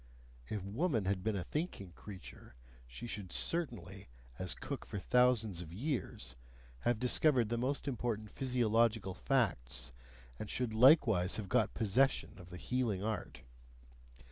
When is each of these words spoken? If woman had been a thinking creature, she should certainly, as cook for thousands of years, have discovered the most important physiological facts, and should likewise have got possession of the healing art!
If 0.47 0.63
woman 0.63 1.05
had 1.05 1.21
been 1.23 1.35
a 1.35 1.43
thinking 1.43 1.91
creature, 1.91 2.55
she 2.87 3.05
should 3.05 3.31
certainly, 3.31 4.07
as 4.39 4.55
cook 4.55 4.83
for 4.83 4.97
thousands 4.97 5.61
of 5.61 5.71
years, 5.71 6.33
have 6.79 6.97
discovered 6.97 7.49
the 7.49 7.57
most 7.59 7.87
important 7.87 8.31
physiological 8.31 9.13
facts, 9.13 9.91
and 10.39 10.49
should 10.49 10.73
likewise 10.73 11.37
have 11.37 11.49
got 11.49 11.75
possession 11.75 12.39
of 12.39 12.49
the 12.49 12.57
healing 12.57 13.03
art! 13.03 13.43